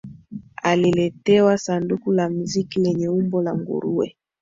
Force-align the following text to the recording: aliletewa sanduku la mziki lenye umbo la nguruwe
aliletewa 0.63 1.57
sanduku 1.57 2.11
la 2.11 2.29
mziki 2.29 2.79
lenye 2.81 3.09
umbo 3.09 3.41
la 3.43 3.55
nguruwe 3.55 4.15